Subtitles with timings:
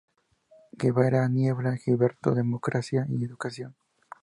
[0.71, 3.75] Guevara Niebla, Gilberto, Democracia y educación.